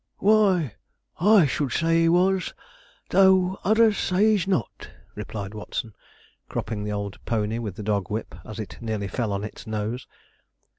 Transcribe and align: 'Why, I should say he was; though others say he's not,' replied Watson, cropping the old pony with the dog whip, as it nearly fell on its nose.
'Why, 0.17 0.73
I 1.19 1.45
should 1.45 1.71
say 1.71 2.01
he 2.01 2.09
was; 2.09 2.55
though 3.11 3.59
others 3.63 3.99
say 3.99 4.31
he's 4.31 4.47
not,' 4.47 4.89
replied 5.13 5.53
Watson, 5.53 5.93
cropping 6.49 6.83
the 6.83 6.91
old 6.91 7.23
pony 7.25 7.59
with 7.59 7.75
the 7.75 7.83
dog 7.83 8.09
whip, 8.09 8.33
as 8.43 8.57
it 8.59 8.79
nearly 8.81 9.07
fell 9.07 9.31
on 9.31 9.43
its 9.43 9.67
nose. 9.67 10.07